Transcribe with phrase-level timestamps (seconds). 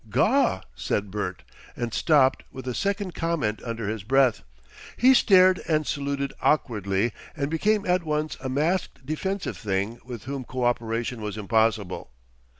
[0.09, 1.43] "Gaw!" said Bert,
[1.75, 4.41] and stopped with a second comment under his breath.
[4.97, 10.43] He stared and saluted awkwardly and became at once a masked defensive thing with whom
[10.43, 12.09] co operation was impossible.